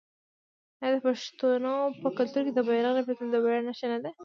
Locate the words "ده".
4.03-4.11